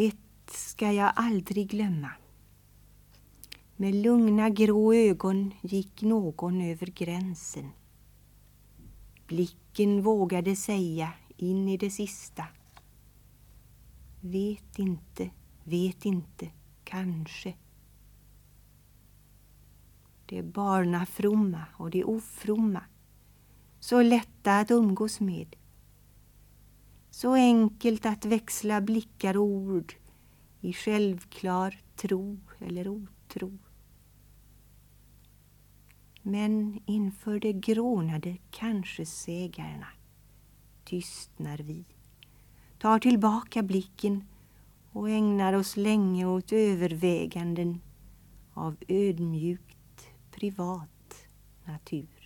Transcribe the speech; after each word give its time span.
Ett 0.00 0.50
ska 0.50 0.92
jag 0.92 1.12
aldrig 1.16 1.70
glömma. 1.70 2.10
Med 3.76 3.94
lugna 3.94 4.50
grå 4.50 4.94
ögon 4.94 5.54
gick 5.62 6.02
någon 6.02 6.60
över 6.60 6.86
gränsen. 6.86 7.70
Blicken 9.26 10.02
vågade 10.02 10.56
säga 10.56 11.12
in 11.36 11.68
i 11.68 11.76
det 11.76 11.90
sista. 11.90 12.44
Vet 14.20 14.78
inte, 14.78 15.30
vet 15.64 16.04
inte, 16.04 16.50
kanske. 16.84 17.54
Det 20.26 20.42
barnafromma 20.42 21.64
och 21.76 21.90
det 21.90 22.04
ofromma. 22.04 22.84
Så 23.80 24.02
lätta 24.02 24.58
att 24.58 24.70
umgås 24.70 25.20
med. 25.20 25.56
Så 27.18 27.34
enkelt 27.34 28.06
att 28.06 28.24
växla 28.24 28.80
blickar 28.80 29.36
och 29.36 29.44
ord 29.44 29.94
i 30.60 30.72
självklar 30.72 31.80
tro 31.96 32.38
eller 32.58 32.88
otro. 32.88 33.58
Men 36.22 36.80
inför 36.86 37.40
de 37.40 37.52
grånade 37.52 38.36
kanske-sägarna 38.50 39.86
tystnar 40.84 41.58
vi, 41.58 41.84
tar 42.78 42.98
tillbaka 42.98 43.62
blicken 43.62 44.24
och 44.92 45.10
ägnar 45.10 45.52
oss 45.52 45.76
länge 45.76 46.26
åt 46.26 46.52
överväganden 46.52 47.80
av 48.54 48.76
ödmjukt 48.88 50.08
privat 50.30 51.14
natur. 51.64 52.17